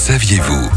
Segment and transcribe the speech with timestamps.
[0.00, 0.70] saviez-vous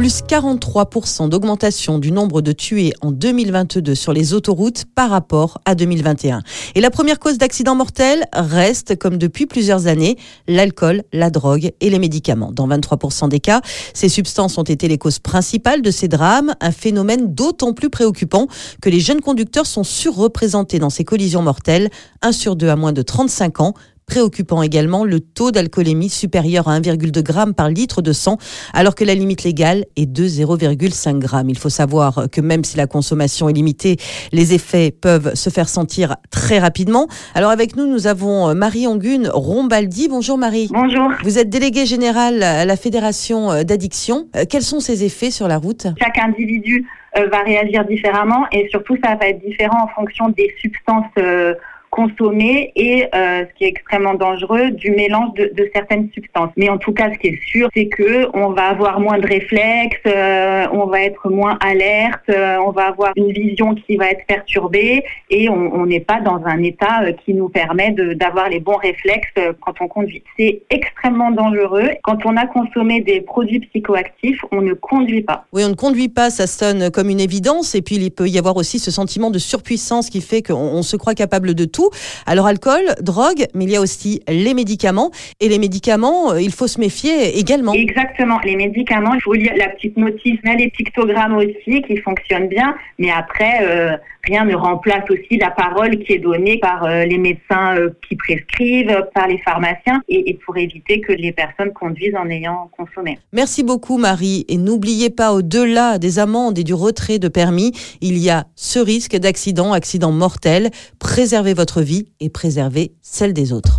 [0.00, 5.74] plus 43% d'augmentation du nombre de tués en 2022 sur les autoroutes par rapport à
[5.74, 6.40] 2021.
[6.74, 10.16] Et la première cause d'accident mortel reste, comme depuis plusieurs années,
[10.48, 12.50] l'alcool, la drogue et les médicaments.
[12.50, 13.60] Dans 23% des cas,
[13.92, 18.46] ces substances ont été les causes principales de ces drames, un phénomène d'autant plus préoccupant
[18.80, 21.90] que les jeunes conducteurs sont surreprésentés dans ces collisions mortelles,
[22.22, 23.74] un sur deux à moins de 35 ans,
[24.10, 28.38] Préoccupant également le taux d'alcoolémie supérieur à 1,2 g par litre de sang,
[28.74, 31.46] alors que la limite légale est de 0,5 g.
[31.48, 33.98] Il faut savoir que même si la consommation est limitée,
[34.32, 37.06] les effets peuvent se faire sentir très rapidement.
[37.36, 40.08] Alors avec nous, nous avons Marie Angune Rombaldi.
[40.08, 40.68] Bonjour Marie.
[40.72, 41.12] Bonjour.
[41.22, 44.26] Vous êtes déléguée générale à la Fédération d'addiction.
[44.34, 45.86] Euh, quels sont ces effets sur la route?
[46.02, 46.84] Chaque individu
[47.16, 51.54] euh, va réagir différemment et surtout ça va être différent en fonction des substances euh,
[51.90, 56.50] consommer et euh, ce qui est extrêmement dangereux du mélange de, de, certaines substances.
[56.56, 59.26] Mais en tout cas, ce qui est sûr, c'est que on va avoir moins de
[59.26, 64.10] réflexes, euh, on va être moins alerte, euh, on va avoir une vision qui va
[64.10, 68.60] être perturbée et on n'est pas dans un état euh, qui nous permet d'avoir les
[68.60, 70.22] bons réflexes euh, quand on conduit.
[70.38, 71.90] C'est extrêmement dangereux.
[72.02, 75.44] Quand on a consommé des produits psychoactifs, on ne conduit pas.
[75.52, 77.74] Oui, on ne conduit pas, ça sonne comme une évidence.
[77.74, 80.96] Et puis il peut y avoir aussi ce sentiment de surpuissance qui fait qu'on se
[80.96, 81.89] croit capable de tout
[82.26, 85.10] alors alcool, drogue, mais il y a aussi les médicaments.
[85.40, 87.72] Et les médicaments, euh, il faut se méfier également.
[87.72, 88.40] Exactement.
[88.44, 92.74] Les médicaments, il faut lire la petite notice, les pictogrammes aussi qui fonctionnent bien.
[92.98, 97.18] Mais après, euh, rien ne remplace aussi la parole qui est donnée par euh, les
[97.18, 97.76] médecins
[98.08, 102.70] qui prescrivent, par les pharmaciens, et, et, pour éviter que les personnes conduisent en ayant
[102.76, 103.18] consommé.
[103.32, 104.44] Merci beaucoup Marie.
[104.48, 108.78] Et n'oubliez pas, au-delà des amendes et du retrait de permis, il y a ce
[108.78, 110.70] risque d'accident, accident mortel.
[110.98, 113.78] Préservez votre vie et préserver celle des autres.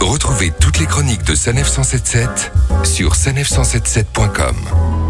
[0.00, 2.52] Retrouvez toutes les chroniques de Sanef 177
[2.84, 5.05] sur sanef177.com.